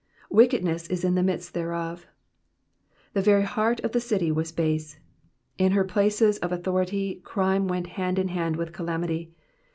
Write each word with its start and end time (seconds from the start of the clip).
''Wickedness 0.31 0.89
is 0.89 1.03
in 1.03 1.13
the 1.13 1.21
midst 1.21 1.53
thereof'' 1.53 2.07
The 3.13 3.21
very 3.21 3.43
heart 3.43 3.81
of 3.81 3.91
the 3.91 3.99
city 4.01 4.31
was 4.31 4.51
base. 4.51 4.97
In 5.59 5.73
her 5.73 5.83
places 5.83 6.39
of 6.39 6.51
authority 6.51 7.21
crime 7.23 7.67
went 7.67 7.85
hand 8.01 8.17
in 8.17 8.29
hand 8.29 8.55
with 8.55 8.73
calamity. 8.73 9.29